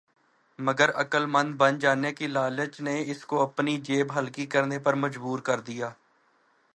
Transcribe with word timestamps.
مگر 0.59 0.89
عقل 0.95 1.25
مند 1.25 1.55
بن 1.55 1.79
جانے 1.79 2.11
کی 2.13 2.27
لالچ 2.27 2.79
نے 2.81 3.03
اس 3.11 3.25
کو 3.25 3.41
اپنی 3.41 3.77
جیب 3.77 4.17
ہلکی 4.19 4.45
کرنے 4.45 4.79
پر 4.79 4.93
مجبور 4.93 5.39
کر 5.39 5.59
دیا۔ 5.59 5.89